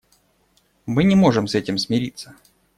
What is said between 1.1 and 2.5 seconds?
можем с этим смириться.